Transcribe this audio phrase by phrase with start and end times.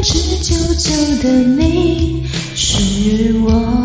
[0.00, 2.24] 久的你
[2.54, 3.84] 是我，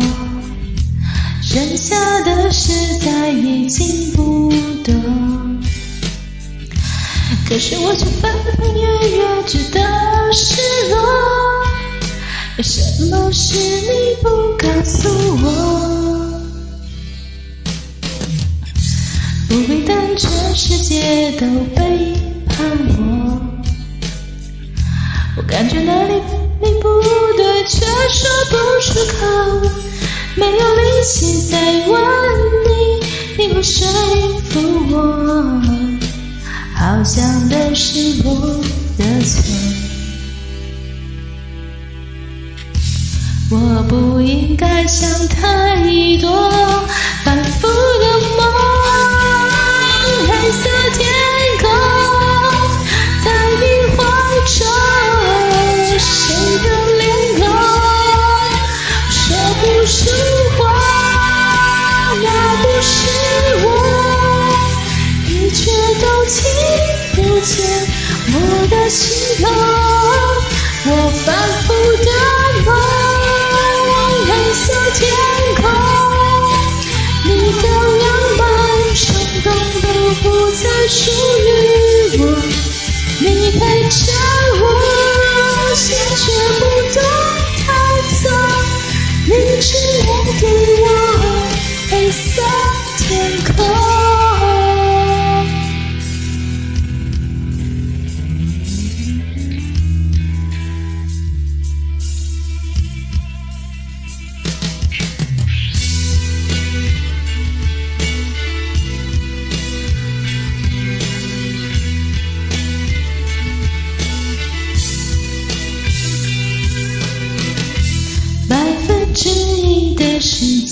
[1.42, 4.48] 剩下的事再也听不
[4.84, 4.94] 懂。
[7.48, 10.54] 可是我却分分月月觉得失
[10.90, 10.96] 落，
[12.58, 15.08] 有什么是你不告诉
[15.42, 15.46] 我？
[19.48, 22.14] 不会当全世界都背
[22.46, 22.56] 叛
[22.98, 23.02] 我，
[25.36, 26.14] 我感觉哪里
[26.60, 26.88] 哪里不
[27.36, 29.26] 对，却说不出口，
[30.36, 32.00] 没有力气再问
[32.68, 32.70] 你，
[33.36, 33.84] 你不说
[34.50, 34.60] 服
[34.94, 34.96] 我，
[36.76, 38.30] 好像都是我
[38.96, 39.36] 的错，
[43.50, 45.74] 我不应该想太
[46.20, 46.30] 多，
[83.58, 84.12] 陪着
[84.60, 84.62] 我，
[85.74, 86.22] 心却
[86.58, 86.96] 不懂
[87.64, 87.66] 逃
[88.22, 88.26] 走，
[89.26, 89.30] 你
[89.60, 89.66] 只
[90.06, 90.08] 能
[90.40, 90.42] 给
[90.82, 90.84] 我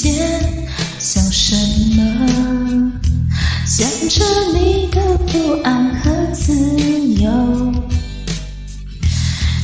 [0.02, 0.12] 间
[0.98, 1.54] 想什
[1.96, 2.92] 么？
[3.68, 6.52] 想着你的不安和自
[7.14, 7.30] 由，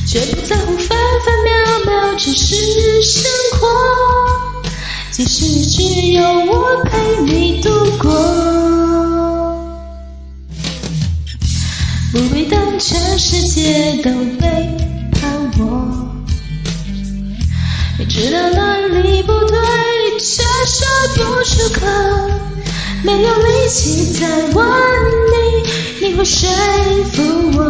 [0.07, 1.51] 却不在乎分分秒
[1.85, 2.55] 秒，只是
[3.03, 3.29] 生
[3.59, 3.67] 活。
[5.11, 5.83] 即使只
[6.13, 8.09] 有我陪你度过，
[12.13, 14.47] 不会当全世界都背
[15.11, 16.15] 叛我。
[17.99, 19.57] 你知道哪里不对，
[20.19, 20.85] 却说
[21.15, 21.85] 不出口，
[23.03, 24.65] 没有力气再问
[25.31, 26.49] 你，你会说
[27.13, 27.23] 服
[27.57, 27.63] 我，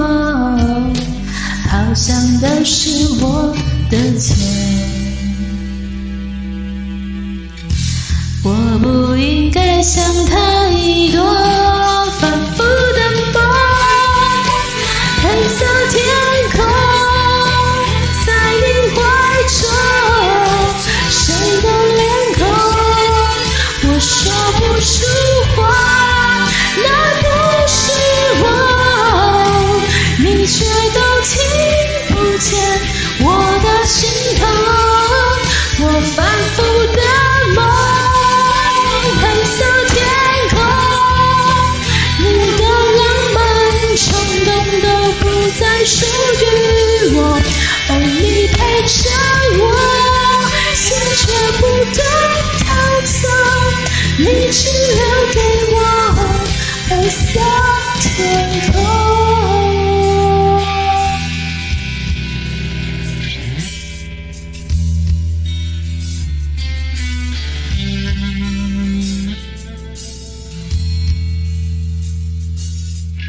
[1.69, 2.89] 好像都是
[3.21, 3.55] 我
[3.91, 4.35] 的错，
[8.43, 8.47] 我
[8.79, 10.35] 不应该想太
[11.11, 11.23] 多，
[12.19, 12.99] 反复的
[13.33, 13.41] 梦，
[15.21, 15.97] 黑色天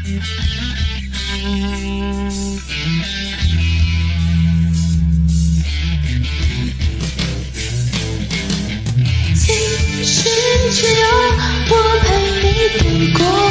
[0.03, 0.13] 今
[10.03, 10.23] 生
[10.71, 11.05] 只有
[11.69, 12.09] 我陪
[12.41, 12.47] 你
[13.13, 13.50] 度过。